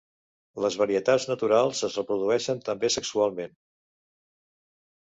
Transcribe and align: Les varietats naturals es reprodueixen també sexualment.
Les 0.63 0.77
varietats 0.81 1.27
naturals 1.31 1.83
es 1.89 1.99
reprodueixen 2.01 2.65
també 2.71 2.93
sexualment. 2.97 3.57